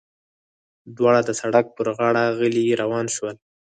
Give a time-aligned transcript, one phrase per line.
[0.97, 3.35] دواړه د سړک پر غاړه غلي روان شول.